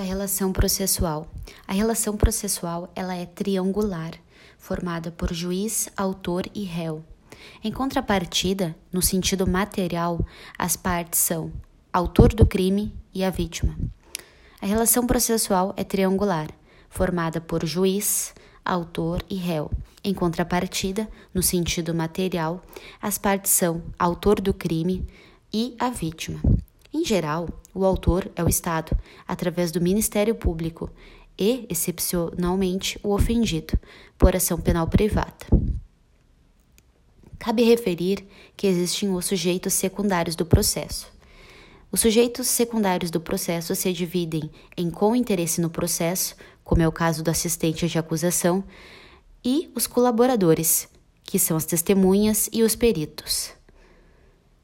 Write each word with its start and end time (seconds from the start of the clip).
da 0.00 0.06
relação 0.06 0.50
processual. 0.50 1.30
A 1.68 1.74
relação 1.74 2.16
processual 2.16 2.90
ela 2.96 3.14
é 3.14 3.26
triangular, 3.26 4.12
formada 4.56 5.10
por 5.10 5.30
juiz, 5.30 5.90
autor 5.94 6.46
e 6.54 6.64
réu. 6.64 7.04
Em 7.62 7.70
contrapartida, 7.70 8.74
no 8.90 9.02
sentido 9.02 9.46
material, 9.46 10.24
as 10.56 10.74
partes 10.74 11.20
são 11.20 11.52
autor 11.92 12.32
do 12.32 12.46
crime 12.46 12.94
e 13.12 13.22
a 13.22 13.28
vítima. 13.28 13.76
A 14.62 14.64
relação 14.64 15.06
processual 15.06 15.74
é 15.76 15.84
triangular, 15.84 16.48
formada 16.88 17.38
por 17.38 17.66
juiz, 17.66 18.32
autor 18.64 19.22
e 19.28 19.34
réu. 19.34 19.70
Em 20.02 20.14
contrapartida, 20.14 21.10
no 21.34 21.42
sentido 21.42 21.94
material, 21.94 22.62
as 23.02 23.18
partes 23.18 23.52
são 23.52 23.82
autor 23.98 24.40
do 24.40 24.54
crime 24.54 25.06
e 25.52 25.76
a 25.78 25.90
vítima. 25.90 26.40
Em 26.90 27.04
geral, 27.04 27.50
o 27.74 27.84
autor 27.84 28.30
é 28.34 28.42
o 28.42 28.48
Estado, 28.48 28.96
através 29.26 29.70
do 29.70 29.80
Ministério 29.80 30.34
Público, 30.34 30.90
e, 31.38 31.66
excepcionalmente, 31.70 32.98
o 33.02 33.14
ofendido, 33.14 33.78
por 34.18 34.36
ação 34.36 34.60
penal 34.60 34.86
privada. 34.86 35.46
Cabe 37.38 37.62
referir 37.62 38.26
que 38.54 38.66
existem 38.66 39.14
os 39.14 39.24
sujeitos 39.24 39.72
secundários 39.72 40.36
do 40.36 40.44
processo. 40.44 41.10
Os 41.90 42.00
sujeitos 42.00 42.46
secundários 42.46 43.10
do 43.10 43.20
processo 43.20 43.74
se 43.74 43.92
dividem 43.92 44.50
em 44.76 44.90
com 44.90 45.16
interesse 45.16 45.60
no 45.60 45.70
processo, 45.70 46.36
como 46.62 46.82
é 46.82 46.88
o 46.88 46.92
caso 46.92 47.22
do 47.24 47.30
assistente 47.30 47.88
de 47.88 47.98
acusação, 47.98 48.62
e 49.42 49.70
os 49.74 49.86
colaboradores, 49.86 50.86
que 51.24 51.38
são 51.38 51.56
as 51.56 51.64
testemunhas 51.64 52.50
e 52.52 52.62
os 52.62 52.76
peritos. 52.76 53.52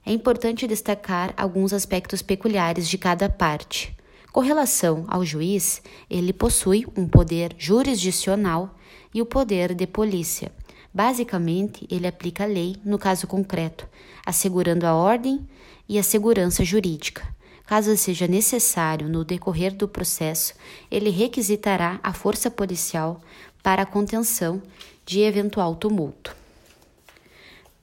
É 0.09 0.13
importante 0.13 0.69
destacar 0.69 1.35
alguns 1.37 1.73
aspectos 1.73 2.23
peculiares 2.23 2.89
de 2.89 2.97
cada 2.97 3.29
parte. 3.29 3.93
Com 4.31 4.39
relação 4.39 5.05
ao 5.09 5.25
juiz, 5.25 5.83
ele 6.09 6.33
possui 6.33 6.87
um 6.97 7.09
poder 7.09 7.53
jurisdicional 7.59 8.73
e 9.13 9.21
o 9.21 9.27
poder 9.27 9.75
de 9.75 9.85
polícia. 9.85 10.53
Basicamente, 10.95 11.89
ele 11.91 12.07
aplica 12.07 12.45
a 12.45 12.47
lei 12.47 12.77
no 12.85 13.01
caso 13.01 13.27
concreto, 13.27 13.89
assegurando 14.25 14.87
a 14.87 14.95
ordem 14.95 15.45
e 15.89 15.99
a 15.99 16.05
segurança 16.05 16.65
jurídica. 16.65 17.27
Caso 17.67 17.97
seja 17.97 18.29
necessário 18.29 19.09
no 19.09 19.25
decorrer 19.25 19.75
do 19.75 19.89
processo, 19.89 20.55
ele 20.89 21.11
requisitará 21.11 21.99
a 22.01 22.13
força 22.13 22.49
policial 22.49 23.21
para 23.61 23.83
a 23.83 23.87
contenção 23.87 24.63
de 25.05 25.23
eventual 25.23 25.75
tumulto. 25.75 26.46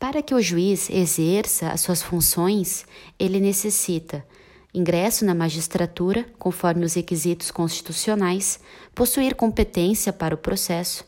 Para 0.04 0.22
que 0.22 0.36
o 0.36 0.42
juiz 0.42 0.90
exerça 0.90 1.70
as 1.70 1.80
suas 1.80 2.02
funções, 2.02 2.86
ele 3.18 3.40
necessita 3.40 4.28
ingresso 4.74 5.24
na 5.24 5.34
magistratura, 5.34 6.26
conforme 6.38 6.84
os 6.84 6.96
requisitos 6.96 7.50
constitucionais, 7.50 8.60
possuir 8.94 9.34
competência 9.34 10.12
para 10.12 10.36
o 10.36 10.38
processo 10.38 11.06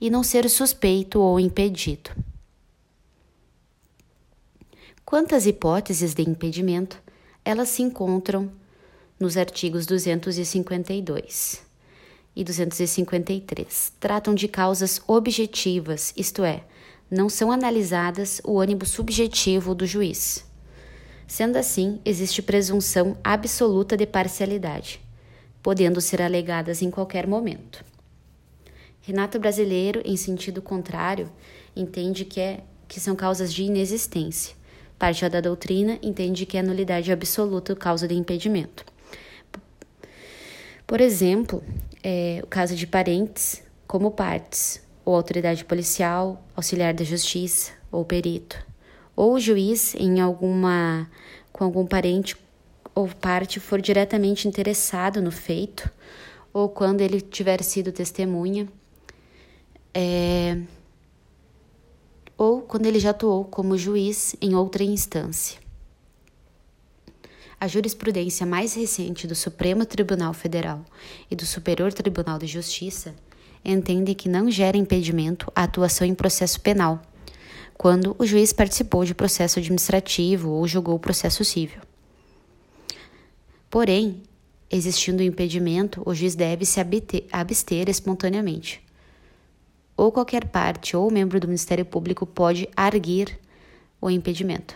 e 0.00 0.08
não 0.08 0.22
ser 0.22 0.48
suspeito 0.48 1.20
ou 1.20 1.40
impedido. 1.40 2.10
Quanto 5.04 5.34
às 5.34 5.44
hipóteses 5.44 6.14
de 6.14 6.22
impedimento, 6.22 7.02
elas 7.44 7.70
se 7.70 7.82
encontram 7.82 8.52
nos 9.18 9.36
artigos 9.36 9.84
252 9.84 11.60
e 12.36 12.44
253. 12.44 13.94
Tratam 13.98 14.32
de 14.32 14.46
causas 14.46 15.02
objetivas, 15.08 16.14
isto 16.16 16.44
é, 16.44 16.62
não 17.10 17.28
são 17.28 17.50
analisadas 17.50 18.40
o 18.44 18.60
ânimo 18.60 18.84
subjetivo 18.84 19.74
do 19.74 19.86
juiz. 19.86 20.44
Sendo 21.26 21.56
assim, 21.56 22.00
existe 22.04 22.40
presunção 22.40 23.16
absoluta 23.22 23.96
de 23.96 24.06
parcialidade, 24.06 25.00
podendo 25.62 26.00
ser 26.00 26.22
alegadas 26.22 26.80
em 26.82 26.90
qualquer 26.90 27.26
momento. 27.26 27.84
Renato 29.02 29.38
Brasileiro, 29.38 30.02
em 30.04 30.16
sentido 30.16 30.60
contrário, 30.60 31.30
entende 31.74 32.24
que, 32.24 32.40
é, 32.40 32.60
que 32.86 33.00
são 33.00 33.14
causas 33.14 33.52
de 33.52 33.62
inexistência. 33.62 34.54
Parte 34.98 35.26
da 35.28 35.40
doutrina 35.40 35.98
entende 36.02 36.44
que 36.44 36.58
é 36.58 36.62
nulidade 36.62 37.12
absoluta 37.12 37.76
causa 37.76 38.08
de 38.08 38.14
impedimento. 38.14 38.84
Por 40.86 41.00
exemplo, 41.00 41.62
é, 42.02 42.40
o 42.42 42.46
caso 42.46 42.74
de 42.74 42.86
parentes 42.86 43.62
como 43.86 44.10
partes, 44.10 44.82
ou 45.08 45.14
autoridade 45.14 45.64
policial, 45.64 46.44
auxiliar 46.54 46.92
da 46.92 47.02
justiça 47.02 47.72
ou 47.90 48.04
perito, 48.04 48.62
ou 49.16 49.40
juiz 49.40 49.94
em 49.94 50.20
alguma 50.20 51.10
com 51.50 51.64
algum 51.64 51.86
parente 51.86 52.36
ou 52.94 53.08
parte 53.08 53.58
for 53.58 53.80
diretamente 53.80 54.46
interessado 54.46 55.22
no 55.22 55.30
feito, 55.30 55.90
ou 56.52 56.68
quando 56.68 57.00
ele 57.00 57.22
tiver 57.22 57.62
sido 57.62 57.90
testemunha, 57.90 58.68
é, 59.94 60.60
ou 62.36 62.60
quando 62.60 62.84
ele 62.84 63.00
já 63.00 63.08
atuou 63.10 63.46
como 63.46 63.78
juiz 63.78 64.36
em 64.42 64.54
outra 64.54 64.84
instância. 64.84 65.58
A 67.58 67.66
jurisprudência 67.66 68.44
mais 68.44 68.74
recente 68.74 69.26
do 69.26 69.34
Supremo 69.34 69.86
Tribunal 69.86 70.34
Federal 70.34 70.84
e 71.30 71.34
do 71.34 71.46
Superior 71.46 71.94
Tribunal 71.94 72.38
de 72.38 72.46
Justiça 72.46 73.14
entende 73.64 74.14
que 74.14 74.28
não 74.28 74.50
gera 74.50 74.76
impedimento 74.76 75.50
a 75.54 75.64
atuação 75.64 76.06
em 76.06 76.14
processo 76.14 76.60
penal, 76.60 77.02
quando 77.76 78.16
o 78.18 78.26
juiz 78.26 78.52
participou 78.52 79.04
de 79.04 79.14
processo 79.14 79.58
administrativo 79.58 80.50
ou 80.50 80.66
julgou 80.66 80.96
o 80.96 80.98
processo 80.98 81.44
civil. 81.44 81.80
Porém, 83.70 84.22
existindo 84.70 85.22
impedimento, 85.22 86.02
o 86.04 86.14
juiz 86.14 86.34
deve 86.34 86.64
se 86.64 86.80
abster 87.30 87.88
espontaneamente. 87.88 88.82
Ou 89.96 90.10
qualquer 90.10 90.46
parte 90.46 90.96
ou 90.96 91.10
membro 91.10 91.38
do 91.38 91.48
Ministério 91.48 91.84
Público 91.84 92.24
pode 92.24 92.68
arguir 92.76 93.38
o 94.00 94.10
impedimento. 94.10 94.74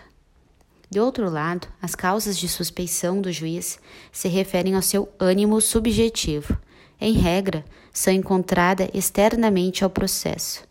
De 0.89 0.99
outro 0.99 1.29
lado, 1.29 1.67
as 1.81 1.95
causas 1.95 2.37
de 2.37 2.47
suspeição 2.47 3.19
do 3.19 3.31
juiz 3.31 3.79
se 4.11 4.27
referem 4.27 4.75
ao 4.75 4.81
seu 4.81 5.09
ânimo 5.19 5.59
subjetivo 5.59 6.57
em 7.03 7.13
regra, 7.13 7.65
são 7.91 8.13
encontradas 8.13 8.87
externamente 8.93 9.83
ao 9.83 9.89
processo. 9.89 10.63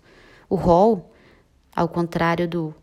O 0.49 0.57
rol, 0.57 1.13
ao 1.77 1.89
contrário 1.89 2.49
do 2.49 2.75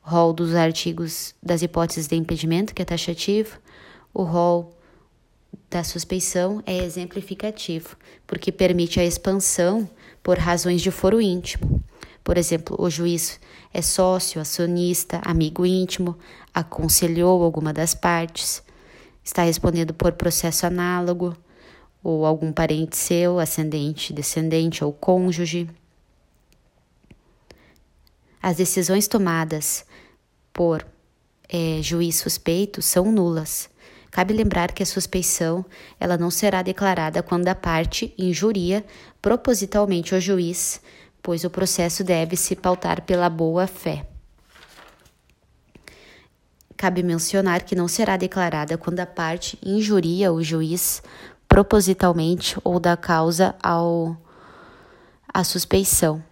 rol 0.00 0.32
dos 0.32 0.54
artigos 0.54 1.34
das 1.42 1.62
hipóteses 1.62 2.06
de 2.06 2.14
impedimento, 2.14 2.72
que 2.72 2.80
é 2.80 2.84
taxativo, 2.84 3.58
o 4.14 4.22
rol 4.22 4.72
da 5.68 5.82
suspeição 5.82 6.62
é 6.64 6.78
exemplificativo, 6.78 7.96
porque 8.26 8.52
permite 8.52 9.00
a 9.00 9.04
expansão 9.04 9.88
por 10.22 10.38
razões 10.38 10.80
de 10.80 10.92
foro 10.92 11.20
íntimo. 11.20 11.82
Por 12.22 12.38
exemplo, 12.38 12.76
o 12.78 12.88
juiz 12.88 13.40
é 13.74 13.82
sócio, 13.82 14.40
acionista, 14.40 15.20
amigo 15.24 15.66
íntimo, 15.66 16.16
aconselhou 16.54 17.42
alguma 17.42 17.72
das 17.72 17.94
partes, 17.94 18.62
está 19.24 19.42
respondendo 19.42 19.92
por 19.92 20.12
processo 20.12 20.66
análogo, 20.66 21.36
ou 22.02 22.24
algum 22.24 22.52
parente 22.52 22.96
seu, 22.96 23.38
ascendente, 23.38 24.12
descendente 24.12 24.84
ou 24.84 24.92
cônjuge. 24.92 25.68
As 28.42 28.56
decisões 28.56 29.06
tomadas 29.06 29.84
por 30.52 30.86
é, 31.48 31.80
juiz 31.82 32.16
suspeito 32.16 32.80
são 32.80 33.12
nulas. 33.12 33.68
Cabe 34.10 34.34
lembrar 34.34 34.72
que 34.72 34.82
a 34.82 34.86
suspeição 34.86 35.64
ela 35.98 36.16
não 36.16 36.30
será 36.30 36.62
declarada 36.62 37.22
quando 37.22 37.48
a 37.48 37.54
parte 37.54 38.12
injuria 38.18 38.84
propositalmente 39.22 40.14
ao 40.14 40.20
juiz, 40.20 40.80
pois 41.22 41.44
o 41.44 41.50
processo 41.50 42.02
deve 42.02 42.36
se 42.36 42.56
pautar 42.56 43.02
pela 43.02 43.28
boa 43.28 43.66
fé. 43.66 44.06
Cabe 46.76 47.02
mencionar 47.02 47.62
que 47.62 47.76
não 47.76 47.86
será 47.86 48.16
declarada 48.16 48.78
quando 48.78 49.00
a 49.00 49.06
parte 49.06 49.58
injuria 49.62 50.32
o 50.32 50.42
juiz 50.42 51.02
propositalmente 51.50 52.56
ou 52.62 52.78
da 52.78 52.96
causa 52.96 53.56
ao 53.60 54.16
a 55.32 55.42
suspeição, 55.42 56.22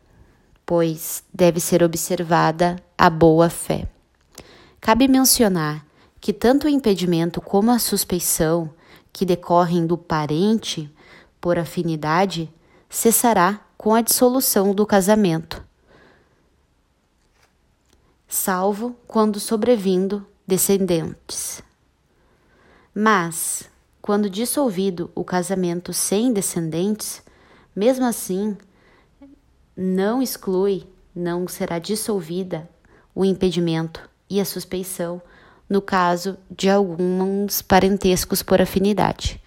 pois 0.64 1.24
deve 1.34 1.58
ser 1.58 1.82
observada 1.82 2.76
a 2.96 3.10
boa 3.10 3.50
fé. 3.50 3.88
Cabe 4.80 5.08
mencionar 5.08 5.84
que 6.20 6.32
tanto 6.32 6.66
o 6.66 6.70
impedimento 6.70 7.40
como 7.40 7.72
a 7.72 7.80
suspeição 7.80 8.72
que 9.12 9.26
decorrem 9.26 9.86
do 9.88 9.98
parente 9.98 10.88
por 11.40 11.58
afinidade 11.58 12.48
cessará 12.88 13.60
com 13.76 13.94
a 13.94 14.00
dissolução 14.00 14.72
do 14.72 14.86
casamento, 14.86 15.64
salvo 18.28 18.96
quando 19.06 19.40
sobrevindo 19.40 20.24
descendentes. 20.46 21.60
Mas 22.94 23.68
quando 24.00 24.30
dissolvido 24.30 25.10
o 25.14 25.24
casamento 25.24 25.92
sem 25.92 26.32
descendentes, 26.32 27.22
mesmo 27.74 28.04
assim, 28.06 28.56
não 29.76 30.22
exclui, 30.22 30.86
não 31.14 31.46
será 31.46 31.78
dissolvida 31.78 32.68
o 33.14 33.24
impedimento 33.24 34.08
e 34.28 34.40
a 34.40 34.44
suspeição 34.44 35.20
no 35.68 35.82
caso 35.82 36.38
de 36.50 36.70
alguns 36.70 37.60
parentescos 37.60 38.42
por 38.42 38.60
afinidade. 38.60 39.40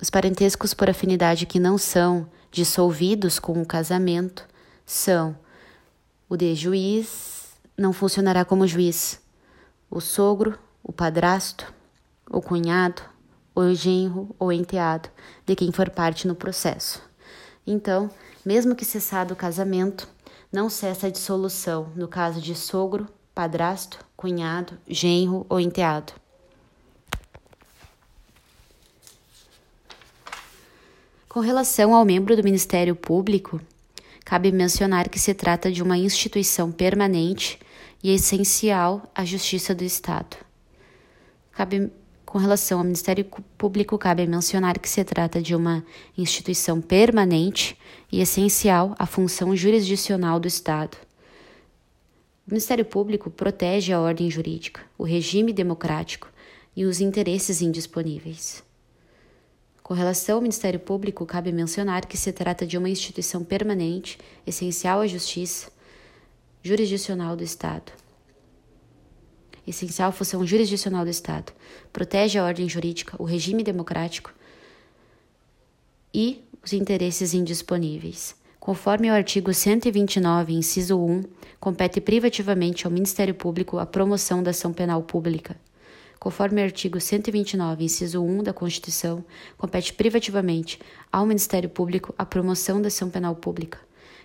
Os 0.00 0.10
parentescos 0.10 0.74
por 0.74 0.90
afinidade 0.90 1.46
que 1.46 1.58
não 1.58 1.78
são 1.78 2.28
dissolvidos 2.50 3.38
com 3.38 3.60
o 3.60 3.66
casamento 3.66 4.46
são 4.84 5.36
o 6.28 6.36
de 6.36 6.54
juiz 6.54 7.34
não 7.76 7.92
funcionará 7.92 8.44
como 8.44 8.66
juiz, 8.66 9.20
o 9.90 10.00
sogro, 10.00 10.58
o 10.82 10.92
padrasto, 10.92 11.72
o 12.30 12.40
cunhado, 12.40 13.02
o 13.54 13.72
genro 13.74 14.34
ou 14.38 14.52
enteado 14.52 15.08
de 15.46 15.54
quem 15.54 15.70
for 15.70 15.88
parte 15.90 16.26
no 16.26 16.34
processo. 16.34 17.00
Então, 17.66 18.10
mesmo 18.44 18.74
que 18.74 18.84
cessado 18.84 19.34
o 19.34 19.36
casamento, 19.36 20.08
não 20.52 20.68
cessa 20.68 21.06
a 21.06 21.10
dissolução 21.10 21.90
no 21.94 22.08
caso 22.08 22.40
de 22.40 22.54
sogro, 22.54 23.08
padrasto, 23.34 23.98
cunhado, 24.16 24.78
genro 24.86 25.46
ou 25.48 25.58
enteado. 25.58 26.12
Com 31.28 31.40
relação 31.40 31.92
ao 31.92 32.04
membro 32.04 32.36
do 32.36 32.44
Ministério 32.44 32.94
Público, 32.94 33.60
cabe 34.24 34.52
mencionar 34.52 35.08
que 35.08 35.18
se 35.18 35.34
trata 35.34 35.72
de 35.72 35.82
uma 35.82 35.98
instituição 35.98 36.70
permanente 36.70 37.58
e 38.00 38.12
essencial 38.12 39.02
à 39.12 39.24
Justiça 39.24 39.74
do 39.74 39.82
Estado. 39.82 40.36
Cabe, 41.50 41.90
com 42.34 42.38
relação 42.38 42.78
ao 42.78 42.84
Ministério 42.84 43.24
Público, 43.56 43.96
cabe 43.96 44.26
mencionar 44.26 44.80
que 44.80 44.88
se 44.88 45.04
trata 45.04 45.40
de 45.40 45.54
uma 45.54 45.86
instituição 46.18 46.80
permanente 46.80 47.78
e 48.10 48.20
essencial 48.20 48.92
à 48.98 49.06
função 49.06 49.54
jurisdicional 49.54 50.40
do 50.40 50.48
Estado. 50.48 50.96
O 52.44 52.50
Ministério 52.50 52.84
Público 52.84 53.30
protege 53.30 53.92
a 53.92 54.00
ordem 54.00 54.28
jurídica, 54.28 54.80
o 54.98 55.04
regime 55.04 55.52
democrático 55.52 56.28
e 56.74 56.84
os 56.84 57.00
interesses 57.00 57.62
indisponíveis. 57.62 58.64
Com 59.80 59.94
relação 59.94 60.34
ao 60.34 60.42
Ministério 60.42 60.80
Público, 60.80 61.24
cabe 61.24 61.52
mencionar 61.52 62.04
que 62.04 62.16
se 62.16 62.32
trata 62.32 62.66
de 62.66 62.76
uma 62.76 62.88
instituição 62.88 63.44
permanente, 63.44 64.18
essencial 64.44 65.02
à 65.02 65.06
justiça 65.06 65.70
jurisdicional 66.64 67.36
do 67.36 67.44
Estado. 67.44 67.92
Essencial 69.66 70.12
função 70.12 70.46
jurisdicional 70.46 71.04
do 71.04 71.10
Estado. 71.10 71.52
Protege 71.92 72.38
a 72.38 72.44
ordem 72.44 72.68
jurídica, 72.68 73.16
o 73.18 73.24
regime 73.24 73.62
democrático 73.62 74.32
e 76.12 76.42
os 76.62 76.72
interesses 76.72 77.34
indisponíveis. 77.34 78.36
Conforme 78.60 79.10
o 79.10 79.14
artigo 79.14 79.52
129, 79.52 80.52
inciso 80.54 80.98
1, 80.98 81.22
compete 81.60 82.00
privativamente 82.00 82.86
ao 82.86 82.92
Ministério 82.92 83.34
Público 83.34 83.78
a 83.78 83.86
promoção 83.86 84.42
da 84.42 84.50
ação 84.50 84.72
penal 84.72 85.02
pública 85.02 85.56
conforme 86.24 86.62
o 86.62 86.64
artigo 86.64 86.98
129, 86.98 87.84
inciso 87.84 88.24
1 88.24 88.44
da 88.44 88.52
Constituição, 88.54 89.22
compete 89.58 89.92
privativamente 89.92 90.80
ao 91.12 91.26
Ministério 91.26 91.68
Público 91.68 92.14
a 92.16 92.24
promoção 92.24 92.80
da 92.80 92.88
ação 92.88 93.10
penal 93.10 93.36
pública. 93.36 93.78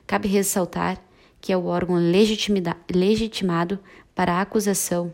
Cabe 0.07 0.29
ressaltar 0.29 0.97
que 1.41 1.51
é 1.51 1.57
o 1.57 1.65
órgão 1.65 1.97
legitimado 1.97 3.79
para 4.15 4.35
a 4.35 4.41
acusação. 4.41 5.13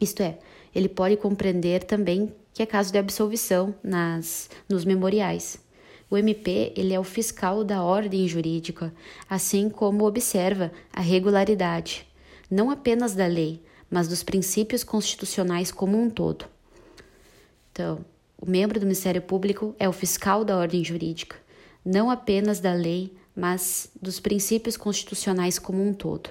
Isto 0.00 0.22
é, 0.22 0.38
ele 0.74 0.88
pode 0.88 1.16
compreender 1.16 1.84
também 1.84 2.32
que 2.52 2.62
é 2.62 2.66
caso 2.66 2.90
de 2.90 2.98
absolvição 2.98 3.74
nas, 3.82 4.50
nos 4.68 4.84
memoriais. 4.84 5.58
O 6.10 6.16
MP 6.16 6.72
ele 6.76 6.94
é 6.94 6.98
o 6.98 7.04
fiscal 7.04 7.62
da 7.62 7.82
ordem 7.82 8.26
jurídica, 8.26 8.92
assim 9.28 9.68
como 9.68 10.06
observa 10.06 10.72
a 10.92 11.00
regularidade, 11.00 12.06
não 12.50 12.70
apenas 12.70 13.14
da 13.14 13.26
lei, 13.26 13.62
mas 13.90 14.08
dos 14.08 14.22
princípios 14.22 14.82
constitucionais 14.82 15.70
como 15.70 16.00
um 16.00 16.08
todo. 16.08 16.46
Então, 17.72 18.04
o 18.40 18.48
membro 18.48 18.80
do 18.80 18.86
Ministério 18.86 19.20
Público 19.20 19.74
é 19.78 19.88
o 19.88 19.92
fiscal 19.92 20.44
da 20.44 20.56
ordem 20.56 20.82
jurídica, 20.82 21.36
não 21.84 22.10
apenas 22.10 22.60
da 22.60 22.72
lei, 22.72 23.12
mas 23.36 23.90
dos 24.00 24.18
princípios 24.18 24.76
constitucionais 24.76 25.58
como 25.58 25.86
um 25.86 25.92
todo. 25.92 26.30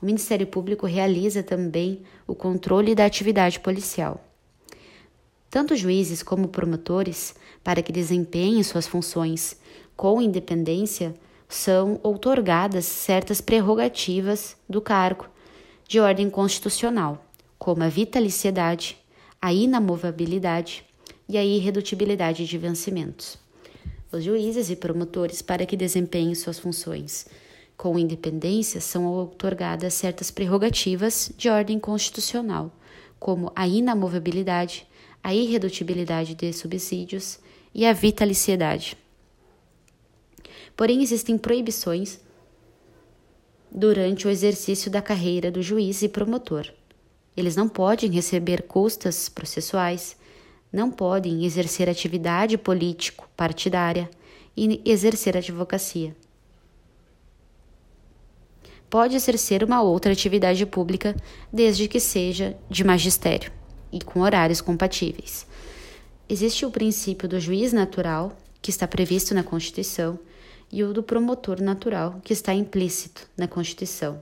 O 0.00 0.06
Ministério 0.06 0.46
Público 0.46 0.86
realiza 0.86 1.42
também 1.42 2.02
o 2.26 2.34
controle 2.34 2.94
da 2.94 3.04
atividade 3.04 3.60
policial. 3.60 4.22
Tanto 5.50 5.74
juízes 5.74 6.22
como 6.22 6.48
promotores, 6.48 7.34
para 7.64 7.82
que 7.82 7.92
desempenhem 7.92 8.62
suas 8.62 8.86
funções 8.86 9.58
com 9.96 10.20
independência, 10.20 11.14
são 11.48 11.98
outorgadas 12.02 12.84
certas 12.84 13.40
prerrogativas 13.40 14.56
do 14.68 14.80
cargo 14.80 15.26
de 15.88 16.00
ordem 16.00 16.28
constitucional, 16.28 17.24
como 17.58 17.82
a 17.82 17.88
vitaliciedade, 17.88 18.98
a 19.40 19.52
inamovabilidade 19.52 20.84
e 21.28 21.38
a 21.38 21.44
irredutibilidade 21.44 22.44
de 22.44 22.58
vencimentos. 22.58 23.38
Os 24.12 24.24
juízes 24.24 24.70
e 24.70 24.76
promotores, 24.76 25.40
para 25.40 25.64
que 25.64 25.76
desempenhem 25.76 26.34
suas 26.34 26.58
funções 26.58 27.26
com 27.76 27.98
independência, 27.98 28.80
são 28.80 29.04
outorgadas 29.06 29.94
certas 29.94 30.30
prerrogativas 30.30 31.30
de 31.36 31.48
ordem 31.48 31.78
constitucional, 31.78 32.72
como 33.18 33.52
a 33.54 33.68
inamovabilidade, 33.68 34.86
a 35.22 35.34
irredutibilidade 35.34 36.34
de 36.34 36.52
subsídios 36.52 37.38
e 37.74 37.84
a 37.84 37.92
vitaliciedade. 37.92 38.96
Porém, 40.76 41.02
existem 41.02 41.36
proibições 41.36 42.18
durante 43.70 44.26
o 44.26 44.30
exercício 44.30 44.90
da 44.90 45.02
carreira 45.02 45.50
do 45.50 45.62
juiz 45.62 46.02
e 46.02 46.08
promotor. 46.08 46.72
Eles 47.36 47.56
não 47.56 47.68
podem 47.68 48.10
receber 48.10 48.62
custas 48.62 49.28
processuais, 49.28 50.16
não 50.72 50.90
podem 50.90 51.44
exercer 51.44 51.88
atividade 51.88 52.56
político-partidária 52.56 54.08
e 54.56 54.80
exercer 54.84 55.36
advocacia. 55.36 56.16
Pode 58.88 59.16
exercer 59.16 59.64
uma 59.64 59.82
outra 59.82 60.12
atividade 60.12 60.64
pública 60.64 61.16
desde 61.52 61.88
que 61.88 61.98
seja 61.98 62.56
de 62.70 62.84
magistério 62.84 63.50
e 63.92 64.00
com 64.00 64.20
horários 64.20 64.60
compatíveis. 64.60 65.46
Existe 66.28 66.64
o 66.64 66.70
princípio 66.70 67.28
do 67.28 67.40
juiz 67.40 67.72
natural, 67.72 68.36
que 68.60 68.70
está 68.70 68.86
previsto 68.86 69.34
na 69.34 69.42
Constituição, 69.42 70.18
e 70.70 70.82
o 70.82 70.92
do 70.92 71.02
promotor 71.02 71.60
natural, 71.60 72.20
que 72.24 72.32
está 72.32 72.52
implícito 72.52 73.28
na 73.36 73.46
Constituição. 73.46 74.20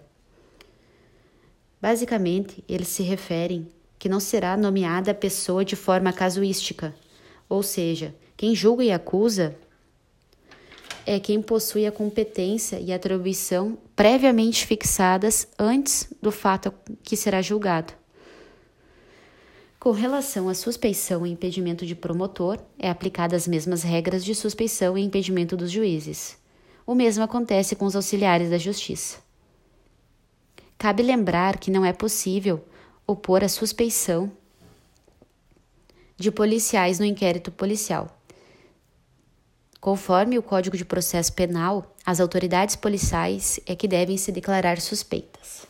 Basicamente, 1.81 2.63
eles 2.69 2.89
se 2.89 3.03
referem 3.03 3.69
que 3.99 4.09
não 4.09 4.21
será 4.21 4.57
nomeada 4.57 5.11
a 5.11 5.15
pessoa 5.15 5.65
de 5.65 5.77
forma 5.77 6.13
casuística, 6.13 6.95
ou 7.49 7.63
seja, 7.63 8.15
quem 8.37 8.55
julga 8.55 8.85
e 8.85 8.93
acusa 8.93 9.57
é 11.06 11.20
quem 11.20 11.41
possui 11.41 11.87
a 11.87 11.93
competência 11.93 12.79
e 12.81 12.93
atribuição 12.93 13.79
previamente 13.94 14.67
fixadas 14.67 15.46
antes 15.58 16.08
do 16.20 16.32
fato 16.32 16.73
que 17.03 17.17
será 17.17 17.43
julgado. 17.43 17.93
Com 19.79 19.91
relação 19.91 20.49
à 20.49 20.55
suspeição 20.55 21.27
e 21.27 21.31
impedimento 21.31 21.84
de 21.84 21.94
promotor, 21.94 22.58
é 22.79 22.89
aplicada 22.89 23.37
as 23.37 23.46
mesmas 23.46 23.82
regras 23.82 24.25
de 24.25 24.34
suspeição 24.34 24.96
e 24.96 25.03
impedimento 25.03 25.56
dos 25.56 25.70
juízes. 25.70 26.39
O 26.87 26.94
mesmo 26.94 27.23
acontece 27.23 27.77
com 27.77 27.84
os 27.84 27.94
auxiliares 27.94 28.49
da 28.49 28.56
justiça. 28.56 29.19
Cabe 30.79 31.03
lembrar 31.03 31.58
que 31.58 31.70
não 31.70 31.84
é 31.84 31.93
possível 31.93 32.65
opor 33.06 33.44
a 33.44 33.49
suspeição 33.49 34.32
de 36.17 36.31
policiais 36.31 36.99
no 36.99 37.05
inquérito 37.05 37.51
policial. 37.51 38.24
Conforme 39.84 40.38
o 40.38 40.43
Código 40.43 40.79
de 40.79 40.84
Processo 40.86 41.31
Penal, 41.34 41.94
as 42.06 42.19
autoridades 42.19 42.74
policiais 42.74 43.60
é 43.67 43.76
que 43.76 43.86
devem 43.86 44.17
se 44.17 44.32
declarar 44.32 44.81
suspeitas. 44.81 45.67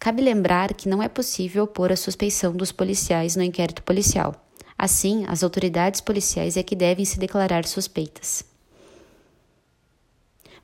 Cabe 0.00 0.20
lembrar 0.20 0.74
que 0.74 0.88
não 0.88 1.00
é 1.00 1.08
possível 1.08 1.62
opor 1.62 1.92
a 1.92 1.96
suspeição 1.96 2.52
dos 2.52 2.72
policiais 2.72 3.36
no 3.36 3.44
inquérito 3.44 3.84
policial. 3.84 4.34
Assim, 4.76 5.24
as 5.28 5.44
autoridades 5.44 6.00
policiais 6.00 6.56
é 6.56 6.64
que 6.64 6.74
devem 6.74 7.04
se 7.04 7.20
declarar 7.20 7.64
suspeitas. 7.66 8.44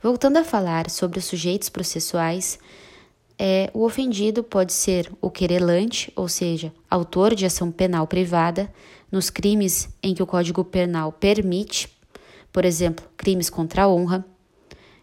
Voltando 0.03 0.39
a 0.39 0.45
falar 0.45 0.91
sobre 0.91 1.21
os 1.21 1.25
sujeitos 1.25 1.69
processuais, 1.69 2.59
é, 3.39 3.71
o 3.75 3.85
ofendido 3.85 4.43
pode 4.43 4.73
ser 4.73 5.09
o 5.21 5.31
querelante, 5.31 6.13
ou 6.17 6.27
seja, 6.27 6.73
autor 6.91 7.33
de 7.33 7.47
ação 7.47 7.71
penal 7.71 8.09
privada, 8.09 8.69
nos 9.13 9.31
crimes 9.31 9.89
em 10.03 10.17
que 10.17 10.23
o 10.23 10.27
Código 10.27 10.65
Penal 10.65 11.13
permite, 11.13 11.96
por 12.57 12.65
exemplo, 12.65 13.05
crimes 13.19 13.51
contra 13.51 13.83
a 13.83 13.87
honra. 13.87 14.25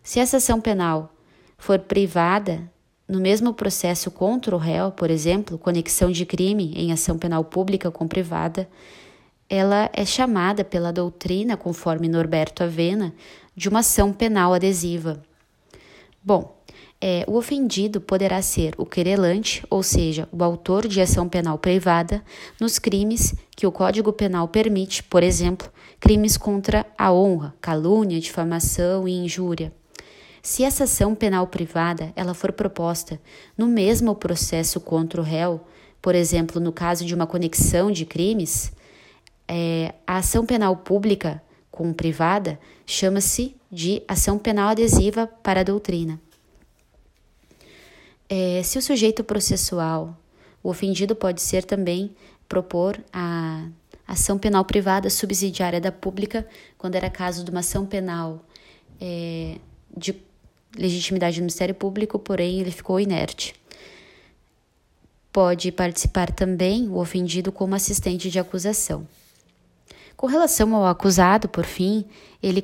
Se 0.02 0.20
essa 0.20 0.38
ação 0.38 0.60
penal 0.60 1.14
for 1.56 1.78
privada, 1.78 2.68
no 3.08 3.20
mesmo 3.20 3.54
processo 3.54 4.10
contra 4.10 4.56
o 4.56 4.58
réu, 4.58 4.92
por 4.92 5.12
exemplo, 5.12 5.60
conexão 5.60 6.12
de 6.12 6.26
crime 6.26 6.74
em 6.76 6.92
ação 6.92 7.16
penal 7.16 7.44
pública 7.44 7.92
com 7.92 8.08
privada, 8.08 8.68
ela 9.48 9.88
é 9.94 10.04
chamada 10.04 10.64
pela 10.64 10.92
doutrina, 10.92 11.56
conforme 11.56 12.10
Norberto 12.10 12.64
Avena, 12.64 13.14
de 13.56 13.70
uma 13.70 13.82
ação 13.82 14.12
penal 14.12 14.52
adesiva. 14.52 15.22
Bom, 16.24 16.58
é, 17.06 17.26
o 17.28 17.36
ofendido 17.36 18.00
poderá 18.00 18.42
ser 18.42 18.74
o 18.78 18.86
querelante, 18.86 19.62
ou 19.70 19.84
seja, 19.84 20.26
o 20.32 20.42
autor 20.42 20.88
de 20.88 21.02
ação 21.02 21.28
penal 21.28 21.58
privada, 21.58 22.24
nos 22.62 22.80
crimes 22.80 23.36
que 23.58 23.68
o 23.68 23.74
Código 23.74 24.14
Penal 24.14 24.48
permite, 24.48 25.04
por 25.04 25.22
exemplo, 25.22 25.70
crimes 26.00 26.38
contra 26.38 26.86
a 26.98 27.12
honra, 27.12 27.54
calúnia, 27.60 28.22
difamação 28.22 29.06
e 29.06 29.12
injúria. 29.12 29.74
Se 30.42 30.64
essa 30.64 30.86
ação 30.86 31.14
penal 31.14 31.46
privada 31.48 32.14
ela 32.16 32.34
for 32.34 32.54
proposta 32.54 33.20
no 33.58 33.68
mesmo 33.68 34.16
processo 34.16 34.80
contra 34.80 35.20
o 35.20 35.26
réu, 35.26 35.60
por 36.02 36.16
exemplo, 36.16 36.62
no 36.62 36.72
caso 36.72 37.04
de 37.04 37.14
uma 37.14 37.28
conexão 37.28 37.92
de 37.92 38.06
crimes, 38.06 38.72
é, 39.46 39.94
a 40.08 40.20
ação 40.20 40.46
penal 40.46 40.78
pública 40.78 41.44
com 41.70 41.92
privada 41.92 42.58
chama-se 42.86 43.58
de 43.70 44.02
ação 44.08 44.40
penal 44.40 44.70
adesiva 44.70 45.28
para 45.28 45.60
a 45.60 45.64
doutrina. 45.66 46.18
É, 48.36 48.64
se 48.64 48.80
o 48.80 48.82
sujeito 48.82 49.24
processual, 49.24 50.18
o 50.64 50.70
ofendido 50.70 51.16
pode 51.16 51.40
ser 51.40 51.64
também 51.64 52.16
propor 52.50 53.00
a 53.14 53.68
ação 54.08 54.40
penal 54.40 54.66
privada 54.66 55.08
subsidiária 55.08 55.80
da 55.80 55.92
pública, 55.92 56.48
quando 56.76 56.96
era 56.96 57.12
caso 57.12 57.44
de 57.44 57.52
uma 57.52 57.60
ação 57.60 57.86
penal 57.86 58.44
é, 59.00 59.60
de 59.96 60.16
legitimidade 60.76 61.36
do 61.36 61.42
Ministério 61.42 61.76
Público, 61.76 62.18
porém 62.18 62.60
ele 62.60 62.72
ficou 62.72 63.00
inerte. 63.00 63.54
Pode 65.32 65.72
participar 65.72 66.32
também 66.32 66.90
o 66.90 66.98
ofendido 66.98 67.52
como 67.52 67.76
assistente 67.76 68.32
de 68.32 68.40
acusação. 68.40 69.08
Com 70.18 70.26
relação 70.26 70.76
ao 70.76 70.88
acusado, 70.88 71.48
por 71.48 71.66
fim, 71.66 72.04
ele, 72.42 72.64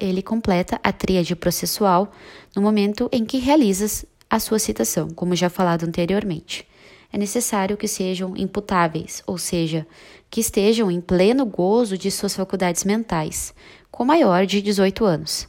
ele 0.00 0.22
completa 0.22 0.80
a 0.82 0.90
tríade 0.90 1.36
processual 1.36 2.10
no 2.56 2.62
momento 2.62 3.10
em 3.12 3.26
que 3.26 3.38
realiza 3.38 4.06
a 4.32 4.40
sua 4.40 4.58
citação, 4.58 5.10
como 5.10 5.36
já 5.36 5.50
falado 5.50 5.84
anteriormente. 5.84 6.66
É 7.12 7.18
necessário 7.18 7.76
que 7.76 7.86
sejam 7.86 8.34
imputáveis, 8.34 9.22
ou 9.26 9.36
seja, 9.36 9.86
que 10.30 10.40
estejam 10.40 10.90
em 10.90 11.02
pleno 11.02 11.44
gozo 11.44 11.98
de 11.98 12.10
suas 12.10 12.34
faculdades 12.34 12.82
mentais, 12.82 13.52
com 13.90 14.06
maior 14.06 14.46
de 14.46 14.62
18 14.62 15.04
anos. 15.04 15.46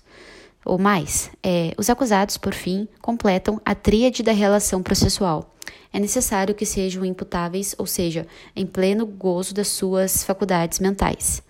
Ou 0.66 0.78
mais, 0.78 1.32
é, 1.42 1.74
os 1.78 1.90
acusados, 1.90 2.36
por 2.36 2.54
fim, 2.54 2.86
completam 3.02 3.62
a 3.64 3.74
tríade 3.74 4.22
da 4.22 4.34
relação 4.34 4.84
processual. 4.84 5.56
É 5.94 5.98
necessário 5.98 6.54
que 6.54 6.66
sejam 6.66 7.06
imputáveis, 7.06 7.74
ou 7.78 7.86
seja, 7.86 8.28
em 8.54 8.66
pleno 8.66 9.06
gozo 9.06 9.54
das 9.54 9.70
suas 9.70 10.26
faculdades 10.26 10.80
mentais. 10.80 11.42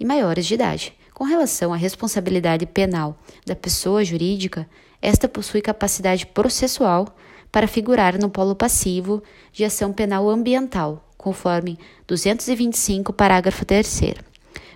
E 0.00 0.06
maiores 0.06 0.46
de 0.46 0.54
idade. 0.54 0.94
Com 1.12 1.24
relação 1.24 1.70
à 1.70 1.76
responsabilidade 1.76 2.64
penal 2.64 3.18
da 3.44 3.54
pessoa 3.54 4.02
jurídica, 4.02 4.66
esta 5.02 5.28
possui 5.28 5.60
capacidade 5.60 6.24
processual 6.24 7.08
para 7.50 7.66
figurar 7.66 8.18
no 8.18 8.30
polo 8.30 8.54
passivo 8.54 9.20
de 9.52 9.64
ação 9.64 9.92
penal 9.92 10.30
ambiental, 10.30 11.06
conforme 11.18 11.76
225, 12.06 13.12
parágrafo 13.12 13.64
3. 13.64 14.14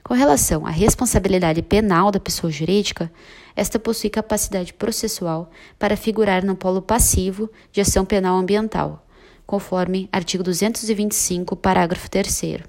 Com 0.02 0.14
relação 0.14 0.66
à 0.66 0.71
responsabilidade 0.71 1.62
penal 1.62 2.11
da 2.11 2.18
pessoa 2.18 2.50
jurídica, 2.50 3.11
esta 3.54 3.78
possui 3.78 4.11
capacidade 4.11 4.75
processual 4.75 5.50
para 5.78 5.97
figurar 5.97 6.45
no 6.45 6.56
polo 6.56 6.83
passivo 6.83 7.49
de 7.73 7.80
ação 7.80 8.04
penal 8.04 8.37
ambiental, 8.37 9.06
conforme 9.47 10.09
artigo 10.12 10.42
225, 10.42 11.56
parágrafo 11.56 12.11
3. 12.11 12.61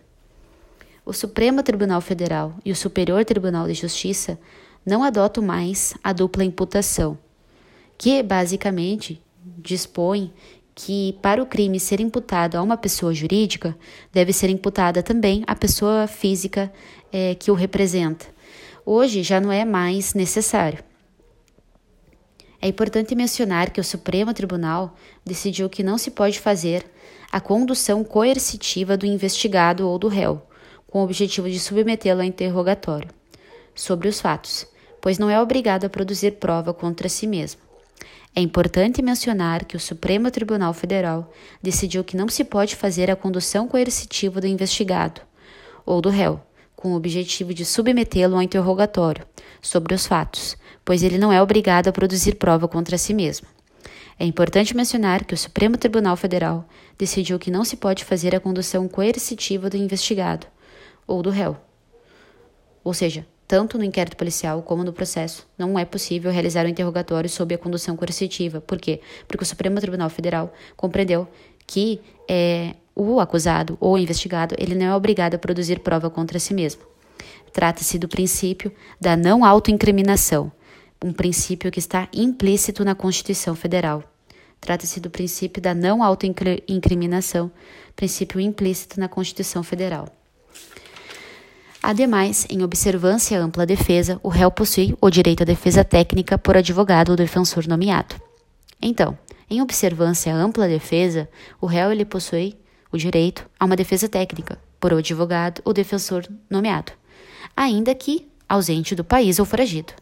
O 1.04 1.12
Supremo 1.12 1.64
Tribunal 1.64 2.02
Federal 2.02 2.54
e 2.64 2.72
o 2.72 2.76
Superior 2.76 3.26
Tribunal 3.26 3.68
de 3.68 3.74
Justiça 3.74 4.40
não 4.86 5.04
adotam 5.04 5.44
mais 5.44 5.94
a 6.04 6.14
dupla 6.14 6.44
imputação 6.46 7.18
que 7.98 8.22
basicamente 8.22 9.22
dispõe 9.58 10.32
que 10.76 11.18
para 11.24 11.42
o 11.42 11.46
crime 11.46 11.80
ser 11.80 12.00
imputado 12.00 12.56
a 12.56 12.62
uma 12.62 12.78
pessoa 12.78 13.12
jurídica, 13.12 13.76
deve 14.14 14.32
ser 14.32 14.50
imputada 14.50 15.02
também 15.02 15.44
a 15.48 15.56
pessoa 15.56 16.06
física 16.06 16.72
é, 17.12 17.34
que 17.34 17.50
o 17.50 17.56
representa. 17.56 18.28
Hoje 18.86 19.24
já 19.24 19.42
não 19.42 19.52
é 19.52 19.66
mais 19.66 20.14
necessário. 20.14 20.84
É 22.62 22.68
importante 22.68 23.16
mencionar 23.16 23.72
que 23.72 23.82
o 23.82 23.84
Supremo 23.84 24.34
Tribunal 24.34 24.96
decidiu 25.26 25.68
que 25.68 25.84
não 25.84 25.98
se 25.98 26.12
pode 26.12 26.40
fazer 26.40 26.86
a 27.32 27.40
condução 27.40 28.04
coercitiva 28.04 28.96
do 28.96 29.06
investigado 29.06 29.88
ou 29.88 29.98
do 29.98 30.08
réu, 30.08 30.42
com 30.88 31.00
o 31.00 31.04
objetivo 31.04 31.50
de 31.50 31.60
submetê-lo 31.60 32.22
a 32.22 32.26
interrogatório 32.26 33.10
sobre 33.76 34.08
os 34.08 34.20
fatos, 34.20 34.68
pois 35.02 35.18
não 35.18 35.30
é 35.30 35.40
obrigado 35.42 35.86
a 35.86 35.90
produzir 35.90 36.34
prova 36.34 36.74
contra 36.74 37.10
si 37.10 37.28
mesmo. 37.28 37.67
É 38.36 38.42
importante 38.42 39.02
mencionar 39.02 39.66
que 39.66 39.76
o 39.76 39.80
Supremo 39.80 40.30
Tribunal 40.30 40.74
Federal 40.74 41.32
decidiu 41.62 42.04
que 42.04 42.16
não 42.16 42.30
se 42.30 42.44
pode 42.44 42.76
fazer 42.76 43.10
a 43.10 43.16
condução 43.16 43.68
coercitiva 43.68 44.40
do 44.40 44.46
investigado 44.46 45.22
ou 45.86 46.02
do 46.02 46.10
réu, 46.10 46.40
com 46.76 46.94
o 46.94 46.96
objetivo 46.96 47.54
de 47.54 47.66
submetê-lo 47.66 48.36
ao 48.36 48.42
interrogatório 48.42 49.26
sobre 49.62 49.96
os 49.96 50.06
fatos, 50.06 50.56
pois 50.86 51.02
ele 51.02 51.18
não 51.18 51.34
é 51.34 51.42
obrigado 51.42 51.88
a 51.88 51.92
produzir 51.92 52.36
prova 52.36 52.68
contra 52.68 52.98
si 52.98 53.14
mesmo. 53.14 53.48
É 54.20 54.26
importante 54.26 54.76
mencionar 54.76 55.26
que 55.26 55.34
o 55.34 55.38
Supremo 55.38 55.78
Tribunal 55.78 56.16
Federal 56.16 56.68
decidiu 56.98 57.40
que 57.40 57.52
não 57.52 57.64
se 57.64 57.76
pode 57.76 58.04
fazer 58.04 58.36
a 58.36 58.40
condução 58.40 58.88
coercitiva 58.88 59.70
do 59.70 59.78
investigado 59.78 60.48
ou 61.06 61.22
do 61.22 61.30
réu. 61.30 61.58
Ou 62.84 62.94
seja, 62.94 63.26
tanto 63.48 63.78
no 63.78 63.84
inquérito 63.84 64.18
policial 64.18 64.62
como 64.62 64.84
no 64.84 64.92
processo, 64.92 65.48
não 65.58 65.80
é 65.80 65.86
possível 65.86 66.32
realizar 66.32 66.66
o 66.66 66.70
interrogatório 66.70 67.30
sob 67.30 67.56
a 67.56 67.58
condução 67.58 67.96
coercitiva. 67.96 68.60
Por 68.60 68.78
quê? 68.78 69.00
Porque 69.28 69.44
o 69.44 69.48
Supremo 69.48 69.80
Tribunal 69.80 70.10
Federal 70.10 70.54
compreendeu 70.76 71.28
que 71.66 72.02
é, 72.30 72.76
o 72.94 73.20
acusado 73.20 73.78
ou 73.80 73.98
investigado 73.98 74.56
ele 74.58 74.76
não 74.76 74.88
é 74.88 74.96
obrigado 74.96 75.36
a 75.36 75.38
produzir 75.40 75.80
prova 75.80 76.10
contra 76.10 76.40
si 76.40 76.54
mesmo. 76.54 76.82
Trata-se 77.54 77.98
do 77.98 78.08
princípio 78.08 78.72
da 79.00 79.16
não 79.16 79.46
autoincriminação, 79.46 80.52
um 81.04 81.14
princípio 81.14 81.72
que 81.72 81.80
está 81.80 82.10
implícito 82.12 82.84
na 82.84 82.96
Constituição 82.96 83.56
Federal. 83.56 84.04
Trata-se 84.60 85.00
do 85.00 85.10
princípio 85.10 85.62
da 85.62 85.74
não 85.74 86.04
autoincriminação, 86.04 87.52
princípio 87.96 88.42
implícito 88.42 89.00
na 89.00 89.08
Constituição 89.08 89.64
Federal. 89.64 90.10
Ademais, 91.82 92.46
em 92.50 92.64
observância 92.64 93.40
à 93.40 93.42
ampla 93.42 93.66
defesa, 93.66 94.20
o 94.24 94.30
réu 94.30 94.52
possui 94.52 94.98
o 95.00 95.10
direito 95.10 95.44
à 95.44 95.46
defesa 95.46 95.84
técnica 95.84 96.38
por 96.38 96.58
advogado 96.58 97.10
ou 97.10 97.16
defensor 97.16 97.68
nomeado. 97.68 98.16
Então, 98.82 99.18
em 99.50 99.62
observância 99.62 100.34
à 100.34 100.38
ampla 100.38 100.68
defesa, 100.68 101.30
o 101.62 101.66
réu 101.66 101.92
ele 101.92 102.04
possui 102.04 102.58
o 102.92 102.98
direito 102.98 103.48
a 103.60 103.66
uma 103.66 103.76
defesa 103.76 104.10
técnica 104.10 104.60
por 104.80 104.94
advogado 104.94 105.62
ou 105.64 105.74
defensor 105.74 106.26
nomeado, 106.50 106.92
ainda 107.56 107.94
que 107.96 108.28
ausente 108.48 108.96
do 108.96 109.04
país 109.04 109.40
ou 109.40 109.46
foragido, 109.46 109.94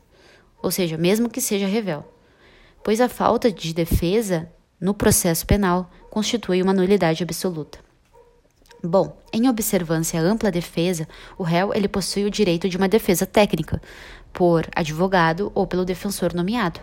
ou 0.61 0.71
seja, 0.71 0.97
mesmo 0.97 1.29
que 1.29 1.41
seja 1.41 1.67
revel, 1.67 2.03
pois 2.83 3.01
a 3.01 3.09
falta 3.09 3.51
de 3.51 3.73
defesa 3.73 4.49
no 4.79 4.93
processo 4.93 5.45
penal 5.45 5.89
constitui 6.09 6.61
uma 6.61 6.73
nulidade 6.73 7.23
absoluta. 7.23 7.79
Bom, 8.83 9.17
em 9.33 9.49
observância 9.49 10.19
à 10.19 10.23
ampla 10.23 10.51
defesa, 10.51 11.07
o 11.37 11.43
réu 11.43 11.73
ele 11.73 11.87
possui 11.87 12.25
o 12.25 12.31
direito 12.31 12.69
de 12.69 12.77
uma 12.77 12.87
defesa 12.87 13.25
técnica 13.25 13.81
por 14.31 14.67
advogado 14.75 15.51
ou 15.55 15.65
pelo 15.65 15.85
defensor 15.85 16.33
nomeado, 16.33 16.79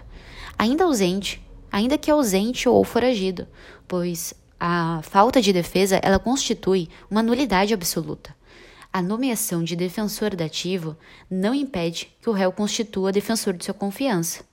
ainda 0.59 0.85
ausente, 0.85 1.43
ainda 1.71 1.99
que 1.99 2.11
ausente 2.11 2.69
ou 2.69 2.83
foragido, 2.85 3.47
pois 3.87 4.35
a 4.59 5.01
falta 5.03 5.41
de 5.41 5.53
defesa 5.53 6.01
ela 6.03 6.19
constitui 6.19 6.89
uma 7.11 7.23
nulidade 7.23 7.75
absoluta. 7.75 8.35
A 8.93 9.01
nomeação 9.01 9.65
de 9.65 9.75
defensor 9.75 10.37
dativo 10.37 10.97
não 11.31 11.55
impede 11.55 12.15
que 12.21 12.29
o 12.29 12.33
réu 12.33 12.53
constitua 12.53 13.11
defensor 13.11 13.55
de 13.55 13.65
sua 13.65 13.75
confiança. 13.75 14.45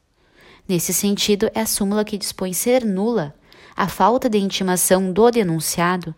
Nesse 0.67 0.93
sentido, 0.93 1.49
é 1.53 1.61
a 1.61 1.65
súmula 1.65 2.05
que 2.05 2.17
dispõe 2.17 2.53
ser 2.53 2.85
nula 2.85 3.35
a 3.75 3.87
falta 3.87 4.29
de 4.29 4.37
intimação 4.37 5.11
do 5.11 5.31
denunciado 5.31 6.13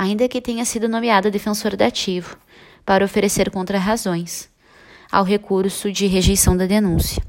ainda 0.00 0.26
que 0.26 0.40
tenha 0.40 0.64
sido 0.64 0.88
nomeada 0.88 1.30
defensora 1.30 1.76
dativo, 1.76 2.38
para 2.86 3.04
oferecer 3.04 3.50
contrarrazões 3.50 4.48
ao 5.12 5.22
recurso 5.22 5.92
de 5.92 6.06
rejeição 6.06 6.56
da 6.56 6.64
denúncia. 6.64 7.22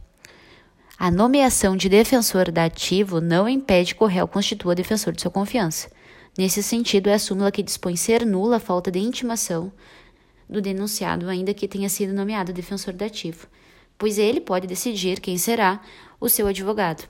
A 0.98 1.12
nomeação 1.12 1.76
de 1.76 1.90
defensor 1.90 2.50
dativo 2.50 3.20
não 3.20 3.50
impede 3.50 3.94
que 3.94 4.02
o 4.02 4.08
réu 4.08 4.26
constitua 4.26 4.74
defensor 4.74 5.12
de 5.12 5.22
sua 5.22 5.30
confiança. 5.30 5.92
Nesse 6.38 6.64
sentido, 6.64 7.10
é 7.10 7.16
a 7.16 7.20
súmula 7.20 7.52
que 7.52 7.62
dispõe 7.62 7.98
ser 7.98 8.26
nula 8.26 8.56
a 8.56 8.60
falta 8.60 8.90
de 8.90 9.00
intimação 9.00 9.70
do 10.50 10.62
denunciado, 10.62 11.28
ainda 11.28 11.54
que 11.54 11.68
tenha 11.68 11.90
sido 11.90 12.14
nomeado 12.14 12.54
defensor 12.54 12.94
dativo, 12.94 13.48
pois 13.98 14.18
ele 14.18 14.40
pode 14.40 14.66
decidir 14.66 15.20
quem 15.20 15.38
será 15.38 15.82
o 16.22 16.30
seu 16.30 16.48
advogado, 16.48 17.04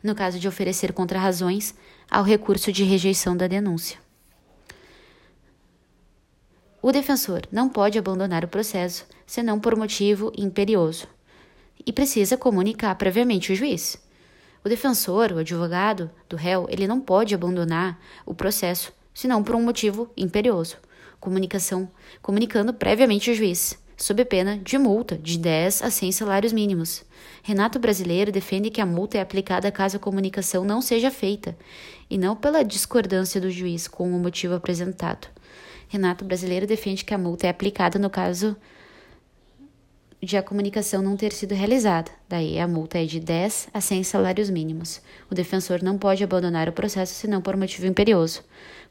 no 0.00 0.14
caso 0.14 0.38
de 0.38 0.46
oferecer 0.46 0.92
contrarrazões 0.92 1.74
ao 2.08 2.22
recurso 2.22 2.70
de 2.70 2.84
rejeição 2.84 3.36
da 3.36 3.48
denúncia. 3.48 4.03
O 6.86 6.92
defensor 6.92 7.44
não 7.50 7.66
pode 7.66 7.98
abandonar 7.98 8.44
o 8.44 8.48
processo 8.48 9.06
senão 9.26 9.58
por 9.58 9.74
motivo 9.74 10.30
imperioso 10.36 11.08
e 11.86 11.90
precisa 11.90 12.36
comunicar 12.36 12.94
previamente 12.96 13.50
o 13.50 13.56
juiz. 13.56 13.96
O 14.62 14.68
defensor, 14.68 15.32
o 15.32 15.38
advogado 15.38 16.10
do 16.28 16.36
réu, 16.36 16.66
ele 16.68 16.86
não 16.86 17.00
pode 17.00 17.34
abandonar 17.34 17.98
o 18.26 18.34
processo, 18.34 18.92
senão 19.14 19.42
por 19.42 19.54
um 19.54 19.62
motivo 19.62 20.10
imperioso. 20.14 20.76
Comunicação, 21.18 21.88
comunicando 22.20 22.74
previamente 22.74 23.30
ao 23.30 23.36
juiz, 23.36 23.78
sob 23.96 24.22
pena 24.26 24.58
de 24.58 24.76
multa 24.76 25.16
de 25.16 25.38
10 25.38 25.84
a 25.84 25.90
100 25.90 26.12
salários 26.12 26.52
mínimos. 26.52 27.02
Renato 27.42 27.78
Brasileiro 27.78 28.30
defende 28.30 28.68
que 28.68 28.82
a 28.82 28.84
multa 28.84 29.16
é 29.16 29.22
aplicada 29.22 29.72
caso 29.72 29.96
a 29.96 30.00
comunicação 30.00 30.66
não 30.66 30.82
seja 30.82 31.10
feita, 31.10 31.56
e 32.10 32.18
não 32.18 32.36
pela 32.36 32.62
discordância 32.62 33.40
do 33.40 33.50
juiz 33.50 33.88
com 33.88 34.14
o 34.14 34.18
motivo 34.18 34.54
apresentado. 34.54 35.28
Renato 35.94 36.24
Brasileiro 36.24 36.66
defende 36.66 37.04
que 37.04 37.14
a 37.14 37.18
multa 37.18 37.46
é 37.46 37.50
aplicada 37.50 38.00
no 38.00 38.10
caso 38.10 38.56
de 40.20 40.36
a 40.36 40.42
comunicação 40.42 41.00
não 41.00 41.16
ter 41.16 41.30
sido 41.30 41.54
realizada. 41.54 42.10
Daí 42.28 42.58
a 42.58 42.66
multa 42.66 42.98
é 42.98 43.04
de 43.04 43.20
10 43.20 43.68
a 43.72 43.80
100 43.80 44.02
salários 44.02 44.50
mínimos. 44.50 45.00
O 45.30 45.36
defensor 45.36 45.84
não 45.84 45.96
pode 45.96 46.24
abandonar 46.24 46.68
o 46.68 46.72
processo 46.72 47.14
senão 47.14 47.40
por 47.40 47.56
motivo 47.56 47.86
imperioso, 47.86 48.42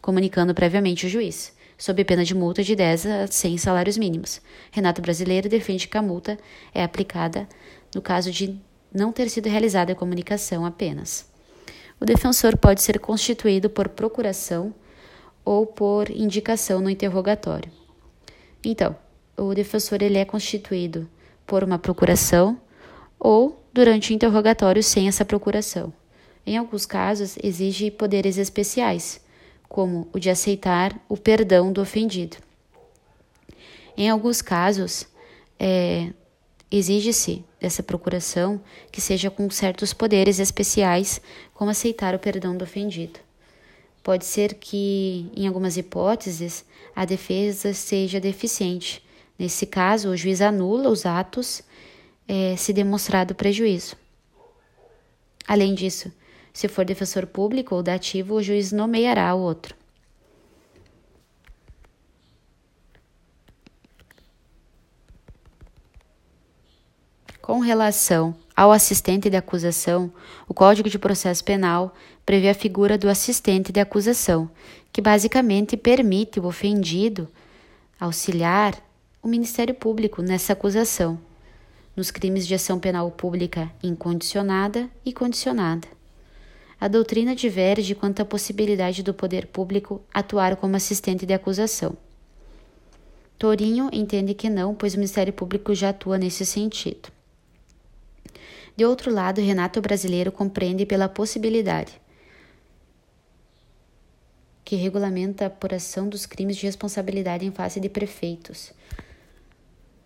comunicando 0.02 0.56
previamente 0.56 1.06
o 1.06 1.10
juiz, 1.10 1.54
sob 1.78 2.06
pena 2.06 2.24
de 2.24 2.34
multa 2.34 2.64
de 2.64 2.74
10 2.74 3.06
a 3.06 3.28
100 3.28 3.58
salários 3.58 3.98
mínimos. 3.98 4.40
Renato 4.72 5.02
Brasileiro 5.02 5.50
defende 5.50 5.90
que 5.90 5.98
a 5.98 6.02
multa 6.02 6.40
é 6.74 6.86
aplicada 6.86 7.50
no 7.94 8.02
caso 8.02 8.32
de 8.32 8.58
não 8.94 9.12
ter 9.12 9.30
sido 9.30 9.50
realizada 9.50 9.92
a 9.92 9.96
comunicação 9.96 10.66
apenas. 10.66 11.30
O 12.00 12.06
defensor 12.06 12.56
pode 12.56 12.82
ser 12.82 12.98
constituído 12.98 13.70
por 13.70 13.90
procuração 13.90 14.74
ou 15.46 15.66
por 15.66 16.10
indicação 16.10 16.80
no 16.82 16.90
interrogatório. 16.90 17.72
Então, 18.64 18.96
o 19.38 19.54
defensor 19.54 20.02
ele 20.02 20.18
é 20.18 20.26
constituído 20.26 21.10
por 21.46 21.64
uma 21.64 21.78
procuração 21.78 22.60
ou 23.20 23.62
durante 23.74 24.12
o 24.12 24.14
interrogatório 24.14 24.84
sem 24.84 25.08
essa 25.08 25.26
procuração. 25.26 25.92
Em 26.46 26.58
alguns 26.58 26.86
casos, 26.86 27.38
exige 27.42 27.90
poderes 27.90 28.38
especiais, 28.38 29.22
como 29.68 30.08
o 30.14 30.20
de 30.20 30.30
aceitar 30.30 30.94
o 31.10 31.18
perdão 31.18 31.72
do 31.72 31.82
ofendido. 31.82 32.38
Em 33.96 34.10
alguns 34.10 34.42
casos, 34.42 35.08
é, 35.60 36.12
exige-se 36.70 37.46
dessa 37.60 37.82
procuração 37.82 38.60
que 38.92 39.00
seja 39.00 39.30
com 39.30 39.50
certos 39.50 39.94
poderes 39.94 40.40
especiais, 40.40 41.22
como 41.54 41.72
aceitar 41.72 42.14
o 42.14 42.20
perdão 42.20 42.58
do 42.58 42.64
ofendido. 42.64 43.20
Pode 44.04 44.26
ser 44.26 44.56
que, 44.56 45.32
em 45.36 45.48
algumas 45.48 45.78
hipóteses, 45.78 46.66
a 46.94 47.06
defesa 47.06 47.74
seja 47.74 48.20
deficiente, 48.20 49.02
Nesse 49.38 49.66
caso, 49.66 50.10
o 50.10 50.18
juiz 50.18 50.42
anula 50.42 50.90
os 50.90 51.06
atos 51.06 51.64
é, 52.28 52.56
se 52.56 52.72
demonstrado 52.72 53.34
prejuízo. 53.34 53.96
Além 55.48 55.74
disso, 55.74 56.12
se 56.54 56.68
for 56.68 56.86
defensor 56.86 57.26
público 57.26 57.76
ou 57.76 57.84
dativo, 57.84 58.36
o 58.36 58.44
juiz 58.44 58.72
nomeará 58.72 59.34
o 59.34 59.40
outro. 59.40 59.76
Com 67.42 67.60
relação 67.60 68.34
ao 68.56 68.72
assistente 68.72 69.30
de 69.30 69.36
acusação, 69.36 70.12
o 70.48 70.54
Código 70.54 70.90
de 70.90 71.00
Processo 71.00 71.44
Penal 71.44 71.96
prevê 72.26 72.50
a 72.50 72.54
figura 72.54 72.98
do 72.98 73.10
assistente 73.10 73.72
de 73.72 73.80
acusação, 73.80 74.50
que 74.92 75.02
basicamente 75.02 75.76
permite 75.76 76.40
o 76.40 76.46
ofendido 76.46 77.28
auxiliar 78.00 78.76
o 79.24 79.28
Ministério 79.28 79.74
Público 79.74 80.22
nessa 80.22 80.54
acusação, 80.54 81.20
nos 81.96 82.12
crimes 82.12 82.46
de 82.46 82.54
ação 82.54 82.80
penal 82.80 83.10
pública 83.10 83.72
incondicionada 83.82 84.90
e 85.06 85.12
condicionada. 85.12 85.88
A 86.80 86.88
doutrina 86.88 87.34
diverge 87.34 87.96
quanto 87.96 88.22
à 88.22 88.26
possibilidade 88.26 89.02
do 89.02 89.14
poder 89.14 89.48
público 89.48 90.02
atuar 90.14 90.58
como 90.58 90.76
assistente 90.76 91.26
de 91.26 91.34
acusação. 91.34 91.96
Torinho 93.40 93.90
entende 93.92 94.34
que 94.34 94.50
não, 94.50 94.76
pois 94.76 94.94
o 94.94 94.98
Ministério 94.98 95.34
Público 95.34 95.74
já 95.74 95.90
atua 95.90 96.18
nesse 96.18 96.46
sentido. 96.46 97.10
De 98.76 98.86
outro 98.86 99.12
lado, 99.12 99.40
Renato 99.40 99.80
Brasileiro 99.82 100.32
compreende 100.32 100.86
pela 100.86 101.08
possibilidade 101.08 102.02
que 104.64 104.76
regulamenta 104.76 105.44
a 105.44 105.48
apuração 105.48 106.08
dos 106.08 106.26
crimes 106.26 106.58
de 106.58 106.66
responsabilidade 106.66 107.46
em 107.46 107.52
face 107.52 107.80
de 107.80 107.90
prefeitos, 107.90 108.72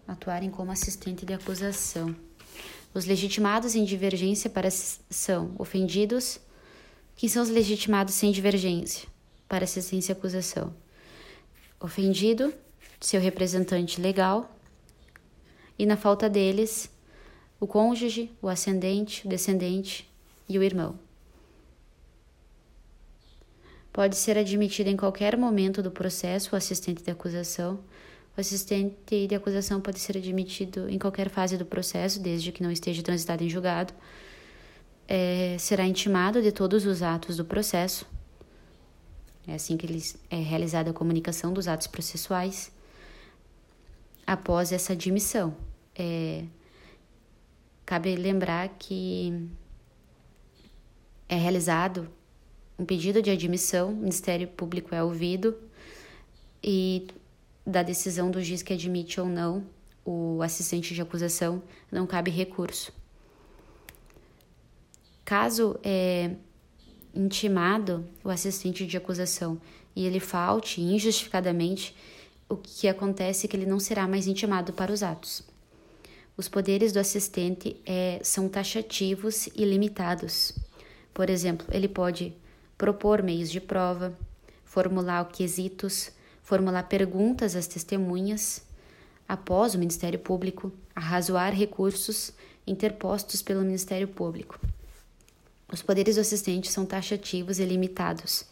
atuarem 0.08 0.50
como 0.50 0.72
assistente 0.72 1.26
de 1.26 1.34
acusação. 1.34 2.16
Os 2.94 3.06
legitimados 3.06 3.76
em 3.76 3.86
divergência 3.86 4.50
para 4.50 4.70
são 4.70 5.54
ofendidos. 5.58 6.40
Quem 7.16 7.30
são 7.30 7.44
os 7.44 7.50
legitimados 7.50 8.16
sem 8.16 8.32
divergência 8.32 9.08
para 9.48 9.64
assistência 9.64 10.12
e 10.12 10.16
acusação? 10.18 10.74
Ofendido, 11.80 12.54
seu 13.00 13.22
representante 13.22 14.02
legal, 14.02 14.54
e 15.78 15.86
na 15.86 15.96
falta 15.96 16.28
deles, 16.28 16.90
o 17.60 17.68
cônjuge, 17.68 18.32
o 18.42 18.48
ascendente, 18.48 19.26
o 19.26 19.30
descendente 19.30 20.10
e 20.48 20.58
o 20.58 20.64
irmão. 20.64 20.98
Pode 23.92 24.16
ser 24.16 24.38
admitido 24.38 24.90
em 24.90 24.98
qualquer 24.98 25.36
momento 25.38 25.82
do 25.82 25.90
processo 25.90 26.54
o 26.54 26.56
assistente 26.56 27.04
de 27.04 27.10
acusação 27.10 27.80
o 28.38 28.40
assistente 28.40 29.28
de 29.28 29.34
acusação 29.34 29.82
pode 29.82 30.00
ser 30.00 30.16
admitido 30.16 30.88
em 30.88 31.00
qualquer 31.00 31.28
fase 31.28 31.58
do 31.58 31.66
processo, 31.66 32.20
desde 32.20 32.52
que 32.52 32.62
não 32.62 32.70
esteja 32.70 33.02
transitado 33.02 33.44
em 33.44 33.50
julgado. 33.50 33.92
É, 35.08 35.58
será 35.58 35.88
intimado 35.88 36.40
de 36.40 36.52
todos 36.52 36.86
os 36.86 37.02
atos 37.02 37.38
do 37.38 37.44
processo. 37.44 38.06
É 39.48 39.56
assim 39.56 39.76
que 39.76 39.88
é 40.30 40.36
realizada 40.36 40.92
a 40.92 40.94
comunicação 40.94 41.52
dos 41.52 41.68
atos 41.68 41.88
processuais. 41.88 42.72
Após 44.26 44.72
essa 44.72 44.94
admissão, 44.94 45.58
é, 45.96 46.44
cabe 47.88 48.14
lembrar 48.18 48.68
que 48.78 49.48
é 51.30 51.38
realizado 51.38 52.10
um 52.78 52.84
pedido 52.84 53.22
de 53.22 53.32
admissão, 53.32 53.92
o 53.94 53.96
Ministério 53.96 54.46
Público 54.50 54.94
é 54.94 55.02
ouvido 55.02 55.58
e 56.62 57.08
da 57.66 57.82
decisão 57.82 58.30
do 58.30 58.44
juiz 58.44 58.62
que 58.62 58.74
admite 58.74 59.22
ou 59.22 59.26
não 59.26 59.66
o 60.04 60.42
assistente 60.44 60.94
de 60.94 61.02
acusação, 61.02 61.64
não 61.90 62.06
cabe 62.06 62.30
recurso. 62.30 62.92
Caso 65.24 65.80
é 65.82 66.36
intimado 67.16 68.06
o 68.22 68.30
assistente 68.30 68.86
de 68.86 68.98
acusação 68.98 69.62
e 69.96 70.06
ele 70.06 70.20
falte 70.20 70.82
injustificadamente, 70.82 71.96
o 72.50 72.58
que 72.58 72.90
acontece 72.90 73.46
é 73.46 73.50
que 73.50 73.56
ele 73.56 73.66
não 73.66 73.80
será 73.80 74.06
mais 74.06 74.28
intimado 74.28 74.74
para 74.74 74.92
os 74.92 75.02
atos. 75.02 75.47
Os 76.38 76.48
poderes 76.48 76.94
do 76.94 77.00
assistente 77.00 77.76
é, 77.84 78.20
são 78.22 78.48
taxativos 78.48 79.48
e 79.56 79.66
limitados. 79.66 80.54
Por 81.12 81.32
exemplo, 81.32 81.66
ele 81.72 81.88
pode 81.88 82.32
propor 82.78 83.24
meios 83.24 83.50
de 83.50 83.60
prova, 83.60 84.16
formular 84.64 85.28
quesitos, 85.30 86.12
formular 86.44 86.84
perguntas 86.84 87.56
às 87.56 87.66
testemunhas, 87.66 88.62
após 89.28 89.74
o 89.74 89.80
Ministério 89.80 90.20
Público, 90.20 90.72
arrazoar 90.96 91.56
recursos 91.56 92.32
interpostos 92.68 93.42
pelo 93.42 93.62
Ministério 93.62 94.08
Público. 94.08 94.60
Os 95.74 95.82
poderes 95.82 96.16
do 96.16 96.22
assistente 96.22 96.72
são 96.72 96.86
taxativos 96.86 97.58
e 97.58 97.66
limitados. 97.66 98.46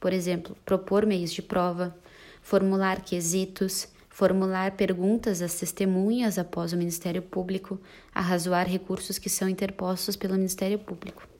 Por 0.00 0.12
exemplo, 0.12 0.56
propor 0.64 1.04
meios 1.04 1.32
de 1.32 1.42
prova, 1.42 1.94
formular 2.40 3.02
quesitos, 3.02 3.88
formular 4.16 4.70
perguntas 4.76 5.42
às 5.42 5.56
testemunhas 5.56 6.38
após 6.38 6.72
o 6.72 6.76
Ministério 6.78 7.20
Público, 7.20 7.78
arrazoar 8.14 8.66
recursos 8.66 9.18
que 9.18 9.28
são 9.28 9.46
interpostos 9.46 10.16
pelo 10.16 10.32
Ministério 10.32 10.78
Público. 10.78 11.35